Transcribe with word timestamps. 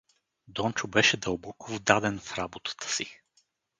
Дончо 0.47 0.87
беше 0.87 1.17
дълбоко 1.17 1.71
вдаден 1.71 2.19
в 2.19 2.37
работата 2.37 2.89
си. 2.89 3.19